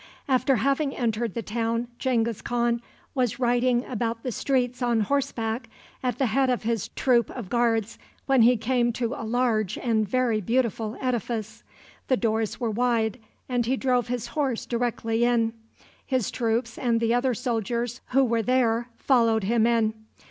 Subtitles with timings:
[0.27, 2.81] After having entered the town, Genghis Khan
[3.13, 5.69] was riding about the streets on horseback
[6.01, 10.09] at the head of his troop of guards when he came to a large and
[10.09, 11.61] very beautiful edifice.
[12.07, 15.53] The doors were wide, and he drove his horse directly in.
[16.03, 19.93] His troops, and the other soldiers who were there, followed him in.